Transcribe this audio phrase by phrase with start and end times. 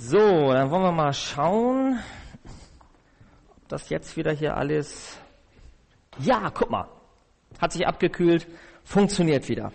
[0.00, 1.98] So, dann wollen wir mal schauen,
[3.56, 5.18] ob das jetzt wieder hier alles.
[6.20, 6.88] Ja, guck mal.
[7.60, 8.46] Hat sich abgekühlt,
[8.84, 9.72] funktioniert wieder.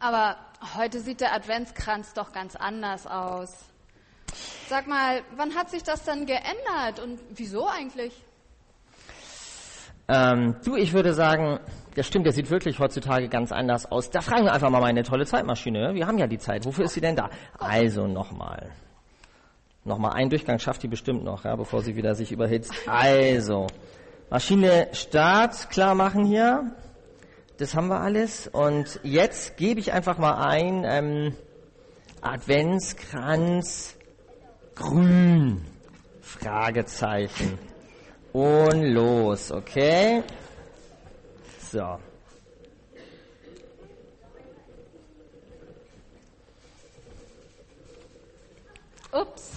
[0.00, 0.38] Aber
[0.74, 3.52] heute sieht der Adventskranz doch ganz anders aus.
[4.70, 8.24] Sag mal, wann hat sich das denn geändert und wieso eigentlich?
[10.08, 11.60] Ähm, du, ich würde sagen,
[11.94, 14.10] das stimmt, der sieht wirklich heutzutage ganz anders aus.
[14.10, 15.94] Da fragen wir einfach mal meine tolle Zeitmaschine.
[15.94, 16.64] Wir haben ja die Zeit.
[16.64, 17.28] Wofür ist sie denn da?
[17.58, 18.70] Also nochmal.
[19.84, 22.72] Nochmal ein Durchgang schafft die bestimmt noch, ja, bevor sie wieder sich überhitzt.
[22.86, 23.66] Also,
[24.30, 26.72] Maschine Start klar machen hier.
[27.58, 28.46] Das haben wir alles.
[28.46, 31.36] Und jetzt gebe ich einfach mal ein ähm,
[32.22, 33.96] Adventskranz
[34.74, 35.62] grün.
[36.20, 37.58] Fragezeichen.
[38.32, 40.22] Und los, okay?
[41.72, 41.98] So.
[49.10, 49.52] Ups.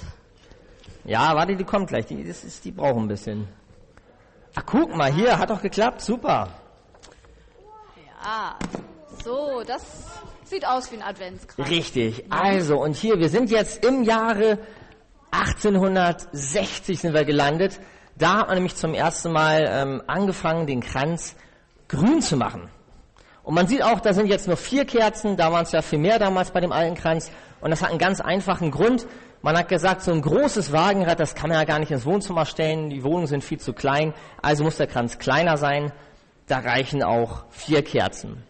[1.03, 2.05] Ja, warte, die kommt gleich.
[2.05, 3.49] Die, das ist, die brauchen ein bisschen.
[4.55, 5.99] Ach, guck mal, hier, hat doch geklappt.
[5.99, 6.47] Super.
[8.23, 8.57] Ja,
[9.22, 9.83] so, das
[10.45, 11.69] sieht aus wie ein Adventskranz.
[11.69, 12.23] Richtig.
[12.29, 14.59] Also, und hier, wir sind jetzt im Jahre
[15.31, 17.77] 1860 sind wir gelandet.
[18.17, 21.35] Da hat man nämlich zum ersten Mal ähm, angefangen, den Kranz
[21.88, 22.69] grün zu machen.
[23.44, 26.00] Und man sieht auch, da sind jetzt nur vier Kerzen, da waren es ja viel
[26.00, 27.31] mehr damals bei dem alten Kranz.
[27.61, 29.05] Und das hat einen ganz einfachen Grund.
[29.44, 32.45] Man hat gesagt, so ein großes Wagenrad, das kann man ja gar nicht ins Wohnzimmer
[32.45, 35.91] stellen, die Wohnungen sind viel zu klein, also muss der Kranz kleiner sein.
[36.47, 38.44] Da reichen auch vier Kerzen.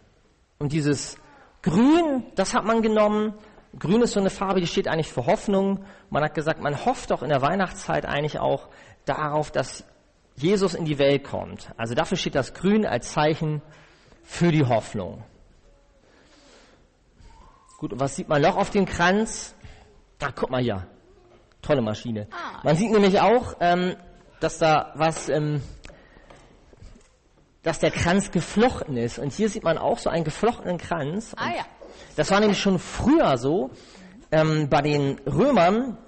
[0.58, 1.18] Und dieses
[1.62, 3.34] Grün, das hat man genommen.
[3.78, 5.84] Grün ist so eine Farbe, die steht eigentlich für Hoffnung.
[6.08, 8.68] Man hat gesagt, man hofft auch in der Weihnachtszeit eigentlich auch
[9.04, 9.84] darauf, dass
[10.36, 11.70] Jesus in die Welt kommt.
[11.76, 13.62] Also dafür steht das Grün als Zeichen
[14.22, 15.24] für die Hoffnung.
[17.78, 19.54] Gut, und was sieht man noch auf dem Kranz?
[20.22, 20.86] Ach, guck mal hier.
[21.62, 22.28] Tolle Maschine.
[22.30, 22.60] Ah.
[22.62, 23.96] Man sieht nämlich auch, ähm,
[24.40, 25.62] dass da was, ähm,
[27.62, 29.18] dass der Kranz geflochten ist.
[29.18, 31.34] Und hier sieht man auch so einen geflochtenen Kranz.
[31.36, 31.64] Ah ja.
[32.16, 33.70] Das war nämlich schon früher so
[34.30, 35.98] ähm, bei den Römern,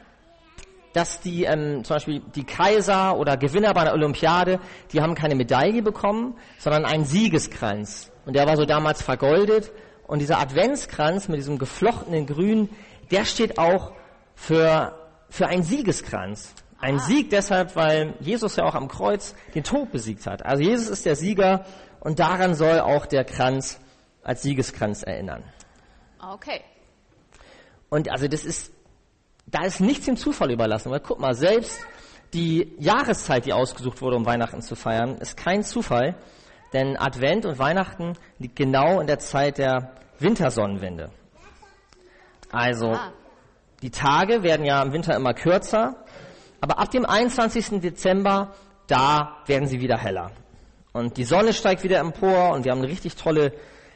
[0.92, 4.60] dass die ähm, zum Beispiel die Kaiser oder Gewinner bei einer Olympiade,
[4.92, 8.10] die haben keine Medaille bekommen, sondern einen Siegeskranz.
[8.24, 9.72] Und der war so damals vergoldet.
[10.06, 12.70] Und dieser Adventskranz mit diesem geflochtenen Grün,
[13.10, 13.92] der steht auch
[14.34, 14.94] für,
[15.28, 16.54] für einen Siegeskranz.
[16.80, 20.46] Ein Sieg deshalb, weil Jesus ja auch am Kreuz den Tod besiegt hat.
[20.46, 21.64] Also Jesus ist der Sieger
[22.00, 23.80] und daran soll auch der Kranz
[24.22, 25.42] als Siegeskranz erinnern.
[26.20, 26.60] Okay.
[27.88, 28.72] Und also das ist,
[29.50, 30.90] da ist nichts dem Zufall überlassen.
[30.90, 31.80] Weil guck mal, selbst
[32.34, 36.16] die Jahreszeit, die ausgesucht wurde, um Weihnachten zu feiern, ist kein Zufall.
[36.72, 41.10] Denn Advent und Weihnachten liegt genau in der Zeit der Wintersonnenwende.
[42.50, 43.12] Also, Ah.
[43.82, 46.04] die Tage werden ja im Winter immer kürzer,
[46.60, 47.80] aber ab dem 21.
[47.80, 48.54] Dezember,
[48.86, 50.30] da werden sie wieder heller.
[50.92, 53.52] Und die Sonne steigt wieder empor und wir haben richtig tolle,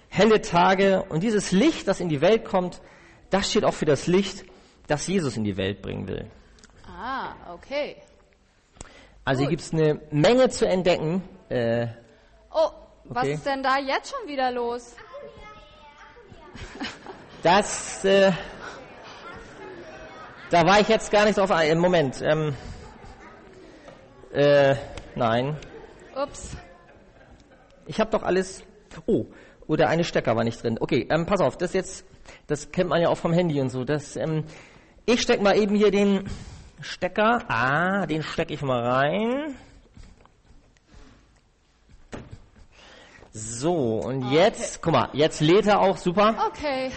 [0.09, 1.03] helle Tage.
[1.09, 2.81] Und dieses Licht, das in die Welt kommt,
[3.31, 4.45] das steht auch für das Licht,
[4.93, 6.31] das Jesus in die Welt bringen will.
[6.87, 7.97] Ah, okay.
[9.25, 9.59] Also hier Gut.
[9.59, 11.23] gibt's eine Menge zu entdecken.
[11.49, 11.87] Äh,
[12.55, 12.69] Oh,
[13.05, 13.33] was Okay.
[13.33, 14.95] ist denn da jetzt schon wieder los?
[17.43, 18.33] das, äh,
[20.51, 21.79] da war ich jetzt gar nicht drauf ein.
[21.79, 22.55] Moment, ähm,
[24.35, 24.77] äh,
[25.15, 25.57] nein.
[26.15, 26.51] Ups.
[27.87, 28.63] Ich habe doch alles.
[29.07, 29.25] Oh,
[29.67, 30.77] oder eine Stecker war nicht drin.
[30.79, 32.05] Okay, ähm, pass auf, das jetzt,
[32.47, 33.85] das kennt man ja auch vom Handy und so.
[33.85, 34.45] Das, ähm,
[35.07, 36.29] ich steck mal eben hier den
[36.81, 37.43] Stecker.
[37.49, 39.57] Ah, den stecke ich mal rein.
[43.33, 46.35] So, und jetzt, guck mal, jetzt lädt er auch super.
[46.49, 46.91] Okay,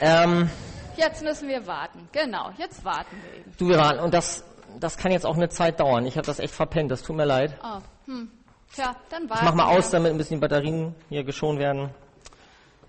[0.00, 0.48] Ähm,
[0.96, 2.08] jetzt müssen wir warten.
[2.10, 3.52] Genau, jetzt warten wir eben.
[3.58, 4.42] du, wir waren, und das,
[4.80, 6.06] das kann jetzt auch eine Zeit dauern.
[6.06, 7.56] Ich habe das echt verpennt, das tut mir leid.
[7.62, 8.30] Oh, hm.
[8.74, 9.78] Tja, dann warten Ich mach mal wir.
[9.78, 11.90] aus, damit ein bisschen die Batterien hier geschont werden.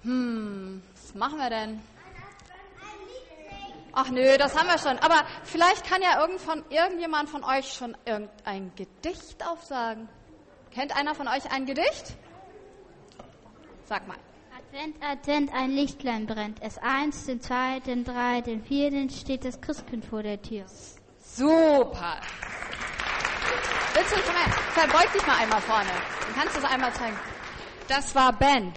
[0.03, 1.79] Was machen wir denn?
[3.93, 4.97] Ach nö, das haben wir schon.
[4.99, 10.07] Aber vielleicht kann ja irgend von, irgendjemand von euch schon irgendein Gedicht aufsagen.
[10.71, 12.15] Kennt einer von euch ein Gedicht?
[13.85, 14.17] Sag mal.
[14.57, 16.61] Advent, Advent, ein Lichtlein brennt.
[16.61, 20.63] Es eins, den zwei, den drei, den vier, den steht das Christkind vor der Tür.
[21.19, 22.21] Super.
[23.93, 25.89] Willst du, komm her, verbeug dich mal einmal vorne.
[25.89, 27.19] Dann kannst du es einmal zeigen.
[27.89, 28.71] Das war Ben.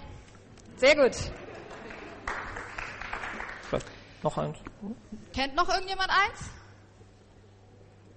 [0.75, 1.15] Sehr gut.
[4.25, 4.57] Noch eins.
[5.35, 6.49] Kennt noch irgendjemand eins?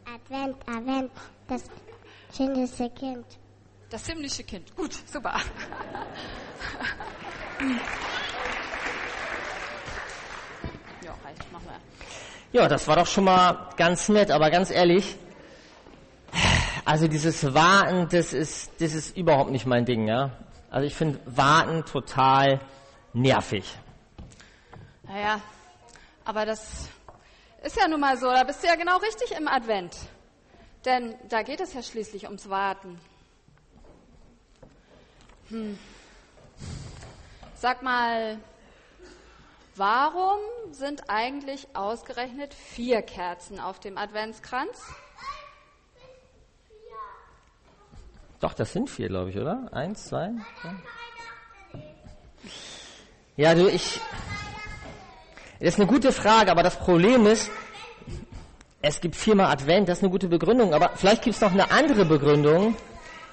[0.07, 1.11] Advent, Advent,
[1.47, 1.65] das
[2.35, 3.27] schönste Kind.
[3.91, 4.75] Das himmlische Kind.
[4.75, 5.35] Gut, super.
[11.05, 11.53] ja, reicht.
[11.53, 11.79] noch mehr.
[12.53, 15.15] Ja, das war doch schon mal ganz nett, aber ganz ehrlich,
[16.87, 20.31] also dieses Warten, das ist, das ist überhaupt nicht mein Ding, ja.
[20.71, 22.63] Also ich finde Warten total
[23.13, 23.77] nervig.
[25.03, 25.43] Naja,
[26.29, 26.91] aber das
[27.63, 29.97] ist ja nun mal so, da bist du ja genau richtig im Advent.
[30.85, 33.01] Denn da geht es ja schließlich ums Warten.
[35.49, 35.79] Hm.
[37.55, 38.39] Sag mal,
[39.75, 40.39] warum
[40.71, 44.83] sind eigentlich ausgerechnet vier Kerzen auf dem Adventskranz?
[48.39, 49.71] Doch, das sind vier, glaube ich, oder?
[49.73, 50.33] Eins, zwei.
[53.37, 53.99] Ja, du, ich.
[55.61, 57.51] Das ist eine gute Frage, aber das Problem ist,
[58.81, 61.71] es gibt viermal Advent, das ist eine gute Begründung, aber vielleicht gibt es noch eine
[61.73, 62.77] andere Begründung.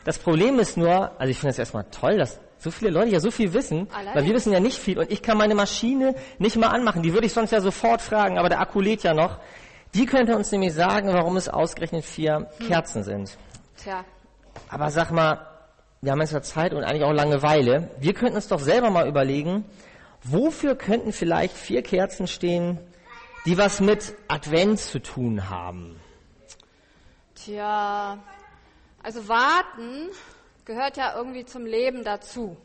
[0.03, 3.19] Das Problem ist nur, also ich finde es erstmal toll, dass so viele Leute ja
[3.19, 4.15] so viel wissen, Allerdings.
[4.15, 7.03] weil wir wissen ja nicht viel und ich kann meine Maschine nicht mal anmachen.
[7.03, 9.37] Die würde ich sonst ja sofort fragen, aber der Akku lädt ja noch.
[9.93, 13.37] Die könnte uns nämlich sagen, warum es ausgerechnet vier Kerzen sind.
[13.83, 14.03] Tja,
[14.69, 15.45] Aber sag mal,
[16.01, 17.89] wir haben jetzt ja Zeit und eigentlich auch Langeweile.
[17.99, 19.63] Wir könnten uns doch selber mal überlegen,
[20.25, 22.79] wofür könnten vielleicht vier Kerzen stehen,
[23.45, 25.99] die was mit Advent zu tun haben.
[27.35, 28.17] tja.
[29.03, 30.09] Also warten
[30.65, 32.57] gehört ja irgendwie zum Leben dazu.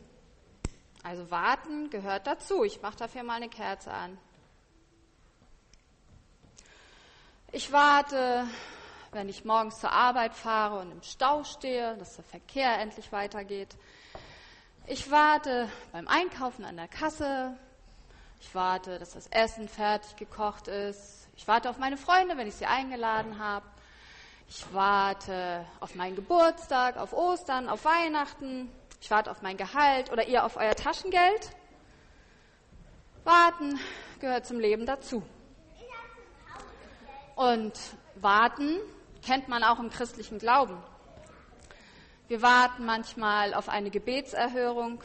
[1.03, 2.63] Also warten gehört dazu.
[2.63, 4.17] Ich mache dafür mal eine Kerze an.
[7.51, 8.47] Ich warte,
[9.11, 13.75] wenn ich morgens zur Arbeit fahre und im Stau stehe, dass der Verkehr endlich weitergeht.
[14.87, 17.55] Ich warte beim Einkaufen an der Kasse.
[18.41, 21.27] Ich warte, dass das Essen fertig gekocht ist.
[21.35, 23.65] Ich warte auf meine Freunde, wenn ich sie eingeladen habe.
[24.49, 28.71] Ich warte auf meinen Geburtstag, auf Ostern, auf Weihnachten.
[28.99, 31.51] Ich warte auf mein Gehalt oder ihr auf euer Taschengeld.
[33.23, 33.79] Warten
[34.19, 35.23] gehört zum Leben dazu.
[37.35, 37.79] Und
[38.15, 38.79] warten
[39.23, 40.83] kennt man auch im christlichen Glauben.
[42.31, 45.03] Wir warten manchmal auf eine Gebetserhörung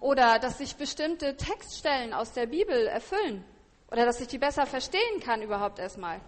[0.00, 3.44] oder dass sich bestimmte Textstellen aus der Bibel erfüllen
[3.90, 6.22] oder dass ich die besser verstehen kann überhaupt erstmal.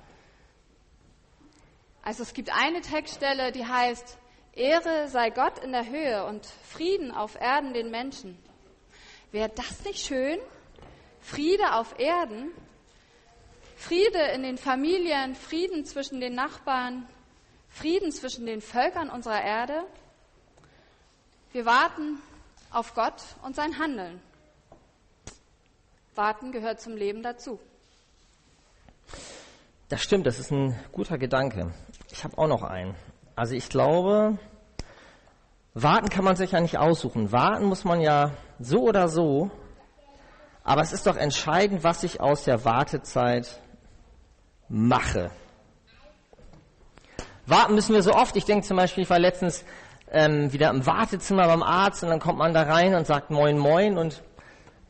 [2.03, 4.19] Also es gibt eine Textstelle, die heißt,
[4.53, 8.39] Ehre sei Gott in der Höhe und Frieden auf Erden den Menschen.
[9.33, 10.39] Wäre das nicht schön?
[11.21, 12.53] Friede auf Erden,
[13.75, 17.09] Friede in den Familien, Frieden zwischen den Nachbarn,
[17.75, 19.83] Frieden zwischen den Völkern unserer Erde.
[21.53, 22.21] Wir warten
[22.71, 24.21] auf Gott und sein Handeln.
[26.15, 27.59] Warten gehört zum Leben dazu.
[29.89, 31.75] Das stimmt, das ist ein guter Gedanke.
[32.13, 32.95] Ich habe auch noch einen.
[33.35, 34.39] Also ich glaube,
[35.75, 37.33] warten kann man sich ja nicht aussuchen.
[37.33, 39.51] Warten muss man ja so oder so.
[40.63, 43.61] Aber es ist doch entscheidend, was ich aus der Wartezeit
[44.69, 45.33] mache.
[47.47, 48.37] Warten müssen wir so oft.
[48.37, 49.65] Ich denke zum Beispiel, ich war letztens
[50.11, 53.59] ähm, wieder im Wartezimmer beim Arzt und dann kommt man da rein und sagt Moin
[53.59, 54.23] Moin und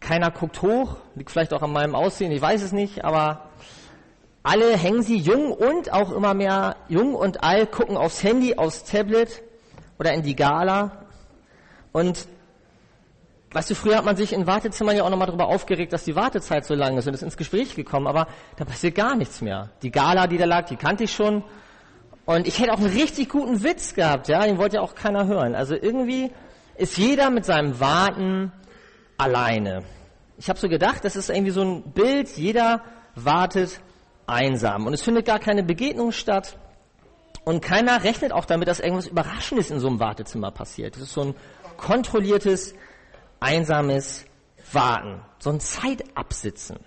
[0.00, 0.96] keiner guckt hoch.
[1.16, 3.48] Liegt vielleicht auch an meinem Aussehen, ich weiß es nicht, aber
[4.42, 8.84] alle hängen sie jung und auch immer mehr jung und alt gucken aufs Handy, aufs
[8.84, 9.42] Tablet
[9.98, 11.06] oder in die Gala.
[11.92, 12.28] Und
[13.52, 16.14] weißt du, früher hat man sich in Wartezimmern ja auch nochmal darüber aufgeregt, dass die
[16.14, 19.70] Wartezeit so lang ist und ist ins Gespräch gekommen, aber da passiert gar nichts mehr.
[19.82, 21.42] Die Gala, die da lag, die kannte ich schon.
[22.26, 25.26] Und ich hätte auch einen richtig guten Witz gehabt, ja, den wollte ja auch keiner
[25.26, 25.54] hören.
[25.54, 26.32] Also irgendwie
[26.76, 28.52] ist jeder mit seinem Warten
[29.18, 29.84] alleine.
[30.38, 32.82] Ich habe so gedacht, das ist irgendwie so ein Bild, jeder
[33.14, 33.80] wartet
[34.26, 34.86] einsam.
[34.86, 36.58] Und es findet gar keine Begegnung statt.
[37.44, 40.96] Und keiner rechnet auch damit, dass irgendwas Überraschendes in so einem Wartezimmer passiert.
[40.96, 41.34] Das ist so ein
[41.76, 42.74] kontrolliertes,
[43.38, 44.24] einsames
[44.72, 45.20] Warten.
[45.38, 46.78] So ein Zeitabsitzen.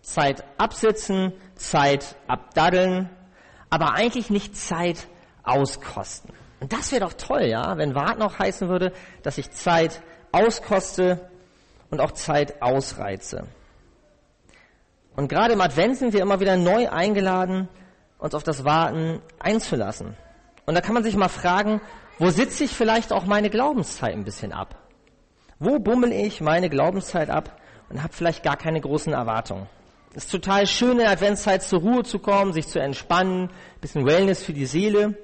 [0.00, 3.10] Zeit absitzen, Zeit abdaddeln,
[3.70, 5.06] aber eigentlich nicht Zeit
[5.42, 6.34] auskosten.
[6.60, 11.30] Und das wäre doch toll, ja, wenn Warten auch heißen würde, dass ich Zeit auskoste
[11.90, 13.46] und auch Zeit ausreize.
[15.16, 17.68] Und gerade im Advent sind wir immer wieder neu eingeladen,
[18.18, 20.16] uns auf das Warten einzulassen.
[20.66, 21.80] Und da kann man sich mal fragen,
[22.18, 24.76] wo sitze ich vielleicht auch meine Glaubenszeit ein bisschen ab?
[25.58, 27.58] Wo bummel ich meine Glaubenszeit ab
[27.88, 29.66] und habe vielleicht gar keine großen Erwartungen?
[30.12, 33.80] Es ist total schön, in der Adventszeit zur Ruhe zu kommen, sich zu entspannen, ein
[33.80, 35.16] bisschen Wellness für die Seele.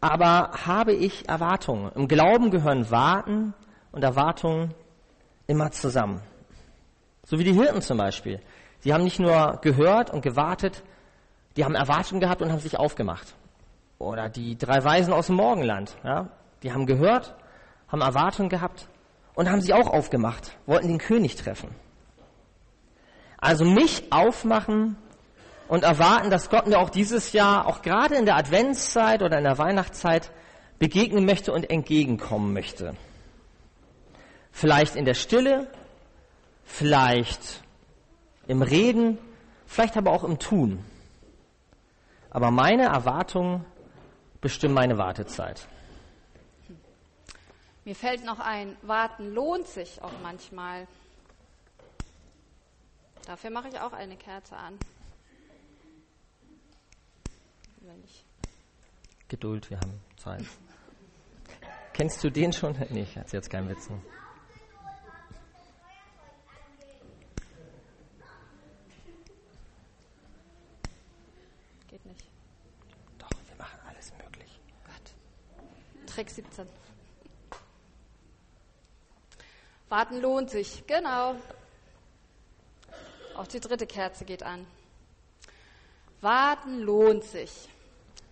[0.00, 1.92] Aber habe ich Erwartungen?
[1.94, 3.52] Im Glauben gehören Warten
[3.92, 4.74] und Erwartungen
[5.46, 6.22] immer zusammen.
[7.24, 8.40] So wie die Hirten zum Beispiel.
[8.82, 10.82] Die haben nicht nur gehört und gewartet,
[11.56, 13.34] die haben Erwartungen gehabt und haben sich aufgemacht.
[13.98, 15.94] Oder die drei Weisen aus dem Morgenland.
[16.02, 16.30] Ja?
[16.62, 17.36] Die haben gehört,
[17.88, 18.88] haben Erwartungen gehabt
[19.34, 21.68] und haben sich auch aufgemacht, wollten den König treffen.
[23.42, 24.96] Also mich aufmachen
[25.66, 29.42] und erwarten, dass Gott mir auch dieses Jahr, auch gerade in der Adventszeit oder in
[29.42, 30.30] der Weihnachtszeit,
[30.78, 32.94] begegnen möchte und entgegenkommen möchte.
[34.52, 35.66] Vielleicht in der Stille,
[36.64, 37.64] vielleicht
[38.46, 39.18] im Reden,
[39.66, 40.84] vielleicht aber auch im Tun.
[42.30, 43.64] Aber meine Erwartungen
[44.40, 45.66] bestimmen meine Wartezeit.
[47.84, 50.86] Mir fällt noch ein, warten lohnt sich auch manchmal.
[53.26, 54.78] Dafür mache ich auch eine Kerze an.
[57.80, 58.24] Wenn ich
[59.28, 60.44] Geduld, wir haben Zeit.
[61.94, 62.76] Kennst du den schon?
[62.90, 63.88] Nee, ich hatte jetzt keinen Witz.
[63.88, 64.00] Ne?
[71.88, 72.26] geht nicht.
[73.18, 74.60] Doch, wir machen alles möglich.
[74.86, 76.06] Gott.
[76.06, 76.66] Trick 17.
[79.88, 81.36] Warten lohnt sich, genau.
[83.42, 84.64] Auch die dritte Kerze geht an.
[86.20, 87.50] Warten lohnt sich.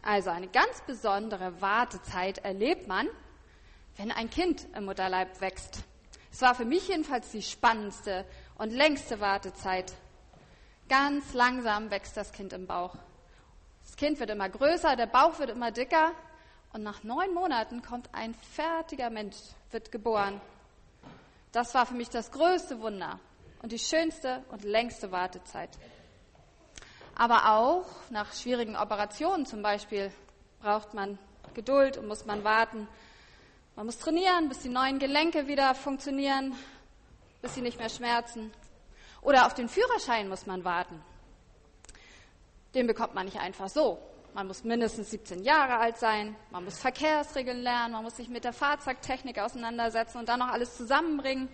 [0.02, 3.08] Also eine ganz besondere Wartezeit erlebt man,
[3.96, 5.82] wenn ein Kind im Mutterleib wächst.
[6.30, 8.24] Es war für mich jedenfalls die spannendste
[8.56, 9.92] und längste Wartezeit.
[10.88, 12.94] Ganz langsam wächst das Kind im Bauch.
[13.82, 16.12] Das Kind wird immer größer, der Bauch wird immer dicker
[16.72, 19.38] und nach neun Monaten kommt ein fertiger Mensch,
[19.72, 20.40] wird geboren.
[21.50, 23.18] Das war für mich das größte Wunder
[23.62, 25.70] und die schönste und längste Wartezeit.
[27.14, 30.10] Aber auch nach schwierigen Operationen zum Beispiel
[30.60, 31.18] braucht man
[31.54, 32.88] Geduld und muss man warten.
[33.76, 36.54] Man muss trainieren, bis die neuen Gelenke wieder funktionieren,
[37.42, 38.52] bis sie nicht mehr schmerzen.
[39.22, 41.02] Oder auf den Führerschein muss man warten.
[42.74, 43.98] Den bekommt man nicht einfach so.
[44.32, 48.44] Man muss mindestens 17 Jahre alt sein, man muss Verkehrsregeln lernen, man muss sich mit
[48.44, 51.48] der Fahrzeugtechnik auseinandersetzen und dann noch alles zusammenbringen.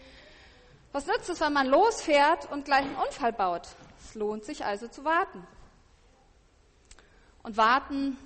[0.92, 3.68] Was nützt es, wenn man losfährt und gleich einen Unfall baut?
[4.04, 5.46] Es lohnt sich also zu warten.
[7.42, 8.16] Und warten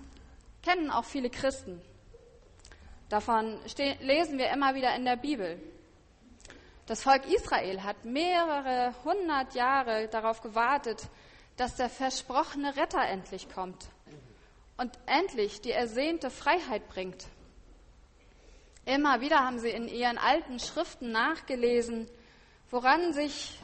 [0.62, 1.80] kennen auch viele Christen.
[3.08, 3.58] Davon
[4.00, 5.60] lesen wir immer wieder in der Bibel.
[6.86, 11.08] Das Volk Israel hat mehrere hundert Jahre darauf gewartet,
[11.56, 13.90] dass der versprochene Retter endlich kommt
[14.76, 17.26] und endlich die ersehnte Freiheit bringt.
[18.86, 22.08] Immer wieder haben sie in ihren alten Schriften nachgelesen,
[22.70, 23.58] woran sich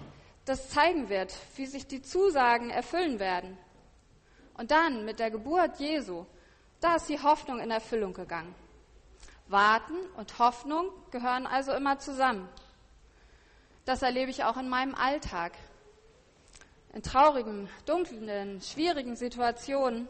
[0.45, 3.59] das zeigen wird, wie sich die Zusagen erfüllen werden.
[4.55, 6.25] Und dann mit der Geburt Jesu,
[6.81, 8.55] da ist die Hoffnung in Erfüllung gegangen.
[9.49, 12.49] Warten und Hoffnung gehören also immer zusammen.
[13.85, 15.53] Das erlebe ich auch in meinem Alltag.
[16.93, 20.09] In traurigen, dunklen, schwierigen Situationen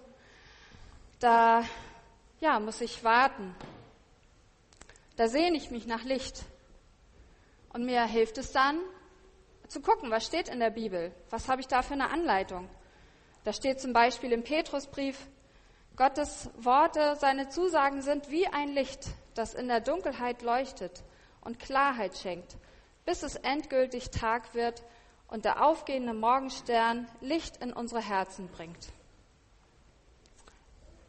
[1.18, 1.64] da
[2.40, 3.54] ja, muss ich warten.
[5.16, 6.44] Da sehne ich mich nach Licht.
[7.76, 8.80] Und mir hilft es dann
[9.68, 11.12] zu gucken, was steht in der Bibel?
[11.28, 12.70] Was habe ich da für eine Anleitung?
[13.44, 15.28] Da steht zum Beispiel im Petrusbrief,
[15.94, 21.04] Gottes Worte, seine Zusagen sind wie ein Licht, das in der Dunkelheit leuchtet
[21.42, 22.56] und Klarheit schenkt,
[23.04, 24.82] bis es endgültig Tag wird
[25.28, 28.88] und der aufgehende Morgenstern Licht in unsere Herzen bringt.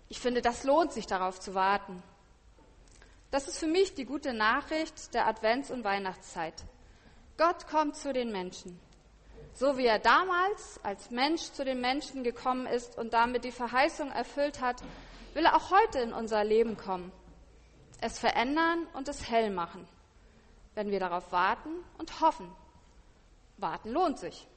[0.10, 2.04] Ich finde, das lohnt sich darauf zu warten.
[3.32, 6.54] Das ist für mich die gute Nachricht der Advents- und Weihnachtszeit.
[7.38, 8.80] Gott kommt zu den Menschen.
[9.54, 14.12] So wie er damals als Mensch zu den Menschen gekommen ist und damit die Verheißung
[14.12, 14.82] erfüllt hat,
[15.34, 17.12] will er auch heute in unser Leben kommen.
[18.00, 19.88] Es verändern und es hell machen,
[20.76, 22.52] wenn wir darauf warten und hoffen.
[23.58, 24.48] Warten lohnt sich.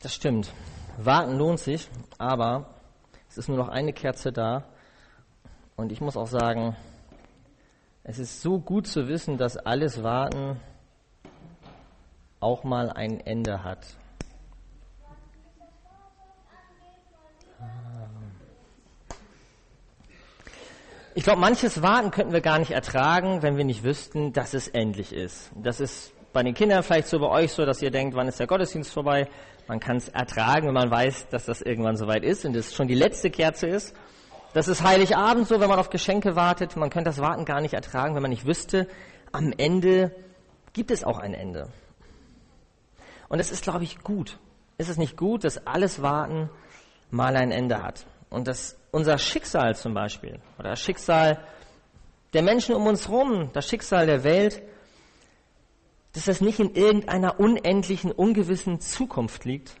[0.00, 0.52] Das stimmt.
[0.96, 1.88] Warten lohnt sich,
[2.18, 2.72] aber
[3.28, 4.68] es ist nur noch eine Kerze da.
[5.78, 6.74] Und ich muss auch sagen,
[8.02, 10.60] es ist so gut zu wissen, dass alles Warten
[12.40, 13.86] auch mal ein Ende hat.
[21.14, 24.66] Ich glaube, manches Warten könnten wir gar nicht ertragen, wenn wir nicht wüssten, dass es
[24.66, 25.52] endlich ist.
[25.54, 28.40] Das ist bei den Kindern vielleicht so bei euch so, dass ihr denkt, wann ist
[28.40, 29.28] der Gottesdienst vorbei?
[29.68, 32.88] Man kann es ertragen, wenn man weiß, dass das irgendwann soweit ist und es schon
[32.88, 33.94] die letzte Kerze ist.
[34.54, 36.76] Das ist Heiligabend so, wenn man auf Geschenke wartet.
[36.76, 38.88] Man könnte das Warten gar nicht ertragen, wenn man nicht wüsste,
[39.30, 40.14] am Ende
[40.72, 41.68] gibt es auch ein Ende.
[43.28, 44.38] Und es ist, glaube ich, gut.
[44.78, 46.48] Ist es nicht gut, dass alles Warten
[47.10, 48.06] mal ein Ende hat?
[48.30, 51.44] Und dass unser Schicksal zum Beispiel oder das Schicksal
[52.32, 54.62] der Menschen um uns herum, das Schicksal der Welt,
[56.12, 59.76] dass das nicht in irgendeiner unendlichen, ungewissen Zukunft liegt,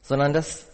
[0.00, 0.71] sondern dass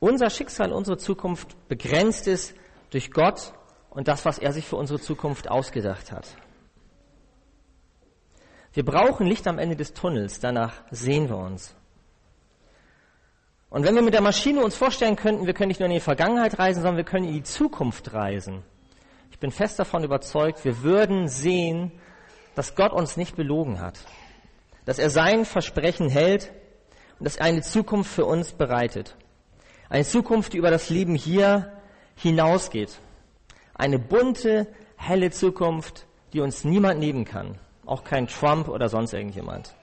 [0.00, 2.54] unser Schicksal, unsere Zukunft begrenzt ist
[2.90, 3.52] durch Gott
[3.90, 6.28] und das, was er sich für unsere Zukunft ausgedacht hat.
[8.72, 11.74] Wir brauchen Licht am Ende des Tunnels, danach sehen wir uns.
[13.70, 16.00] Und wenn wir mit der Maschine uns vorstellen könnten, wir können nicht nur in die
[16.00, 18.62] Vergangenheit reisen, sondern wir können in die Zukunft reisen.
[19.30, 21.92] Ich bin fest davon überzeugt, wir würden sehen,
[22.54, 23.98] dass Gott uns nicht belogen hat,
[24.84, 26.52] dass er sein Versprechen hält
[27.18, 29.16] und dass er eine Zukunft für uns bereitet.
[29.88, 31.72] Eine Zukunft, die über das Leben hier
[32.16, 32.98] hinausgeht.
[33.74, 34.66] Eine bunte,
[34.96, 37.58] helle Zukunft, die uns niemand nehmen kann.
[37.86, 39.74] Auch kein Trump oder sonst irgendjemand.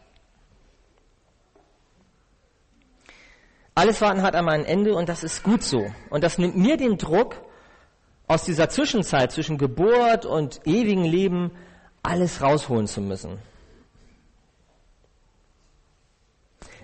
[3.74, 5.92] Alles Warten hat einmal ein Ende und das ist gut so.
[6.10, 7.42] Und das nimmt mir den Druck,
[8.28, 11.52] aus dieser Zwischenzeit zwischen Geburt und ewigem Leben
[12.02, 13.38] alles rausholen zu müssen.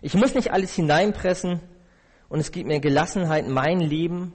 [0.02, 1.60] Ich muss nicht alles hineinpressen
[2.32, 4.32] und es gibt mir Gelassenheit, mein Leben,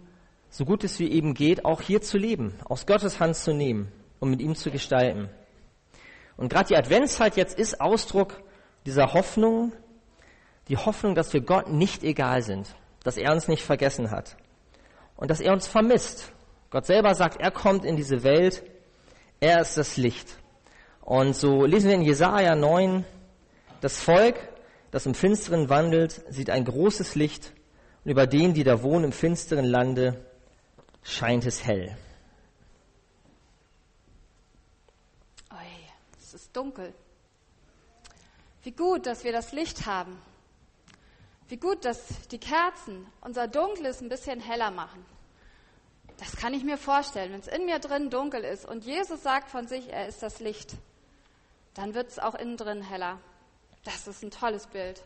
[0.51, 3.91] so gut es wie eben geht, auch hier zu leben, aus Gottes Hand zu nehmen
[4.21, 5.31] und mit ihm zu gestalten.
[6.37, 8.43] Und gerade die Adventszeit jetzt ist Ausdruck
[8.85, 9.73] dieser Hoffnung,
[10.69, 12.69] die Hoffnung, dass wir Gott nicht egal sind,
[13.03, 14.37] dass er uns nicht vergessen hat
[15.17, 16.33] und dass er uns vermisst.
[16.69, 18.63] Gott selber sagt, er kommt in diese Welt,
[19.41, 20.37] er ist das Licht.
[21.01, 23.07] Und so lesen wir in Jesaja 9,
[23.81, 24.37] das Volk,
[24.91, 27.55] das im Finsteren wandelt, sieht ein großes Licht
[28.07, 30.25] und über denen, die da wohnen im finsteren Lande,
[31.03, 31.97] scheint es hell.
[35.51, 35.67] Oi,
[36.17, 36.95] es ist dunkel.
[38.63, 40.17] Wie gut, dass wir das Licht haben.
[41.49, 45.05] Wie gut, dass die Kerzen unser Dunkles ein bisschen heller machen.
[46.19, 47.33] Das kann ich mir vorstellen.
[47.33, 50.39] Wenn es in mir drin dunkel ist und Jesus sagt von sich, er ist das
[50.39, 50.77] Licht,
[51.75, 53.19] dann wird es auch innen drin heller.
[53.83, 55.03] Das ist ein tolles Bild.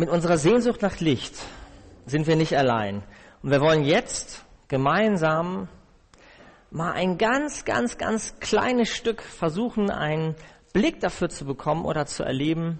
[0.00, 1.34] Mit unserer Sehnsucht nach Licht
[2.06, 3.02] sind wir nicht allein.
[3.42, 5.68] Und wir wollen jetzt gemeinsam
[6.70, 10.36] mal ein ganz, ganz, ganz kleines Stück versuchen, einen
[10.72, 12.78] Blick dafür zu bekommen oder zu erleben,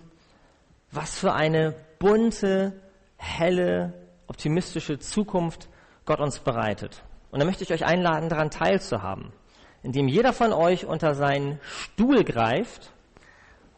[0.92, 2.80] was für eine bunte,
[3.18, 3.92] helle,
[4.26, 5.68] optimistische Zukunft
[6.06, 7.02] Gott uns bereitet.
[7.32, 9.30] Und da möchte ich euch einladen, daran teilzuhaben,
[9.82, 12.94] indem jeder von euch unter seinen Stuhl greift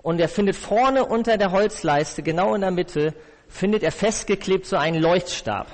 [0.03, 3.15] und er findet vorne unter der Holzleiste, genau in der Mitte,
[3.53, 5.67] findet er festgeklebt so einen Leuchtstab.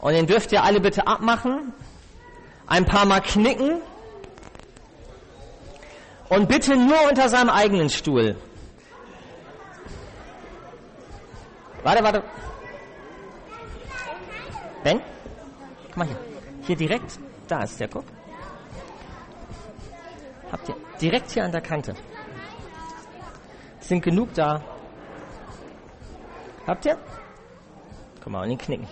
[0.00, 1.72] Und den dürft ihr alle bitte abmachen,
[2.66, 3.80] ein paar Mal knicken
[6.28, 8.36] und bitte nur unter seinem eigenen Stuhl.
[11.82, 12.22] Warte, warte.
[14.82, 15.00] Ben?
[15.86, 16.18] Guck mal hier.
[16.66, 18.04] Hier direkt, da ist der, guck.
[20.52, 21.94] Habt ihr direkt hier an der Kante.
[23.80, 24.62] Sind genug da.
[26.66, 26.98] Habt ihr?
[28.22, 28.86] Guck mal, und den knicken.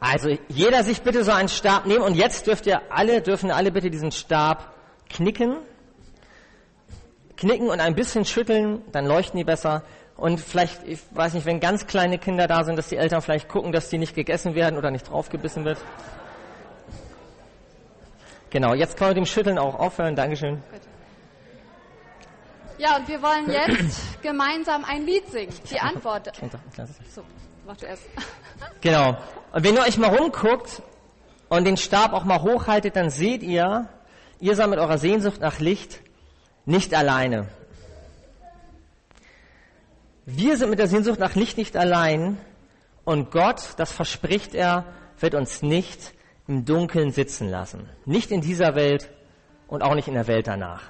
[0.00, 3.70] Also jeder sich bitte so einen Stab nehmen und jetzt dürft ihr alle, dürfen alle
[3.70, 4.74] bitte diesen Stab
[5.08, 5.58] knicken.
[7.36, 9.84] Knicken und ein bisschen schütteln, dann leuchten die besser.
[10.16, 13.48] Und vielleicht, ich weiß nicht, wenn ganz kleine Kinder da sind, dass die Eltern vielleicht
[13.48, 15.78] gucken, dass die nicht gegessen werden oder nicht draufgebissen wird.
[18.50, 20.16] Genau, jetzt kann man mit dem Schütteln auch aufhören.
[20.16, 20.62] Dankeschön.
[22.82, 25.54] Ja, und wir wollen jetzt gemeinsam ein Lied singen.
[25.70, 26.32] Die Antwort.
[27.14, 27.22] So,
[27.64, 28.02] mach du erst.
[28.80, 29.16] Genau.
[29.52, 30.82] Und wenn ihr euch mal rumguckt
[31.48, 33.88] und den Stab auch mal hochhaltet, dann seht ihr,
[34.40, 36.00] ihr seid mit eurer Sehnsucht nach Licht
[36.64, 37.48] nicht alleine.
[40.26, 42.38] Wir sind mit der Sehnsucht nach Licht nicht allein
[43.04, 44.86] und Gott, das verspricht er,
[45.18, 46.14] wird uns nicht
[46.48, 47.88] im Dunkeln sitzen lassen.
[48.06, 49.10] Nicht in dieser Welt
[49.68, 50.82] und auch nicht in der Welt danach.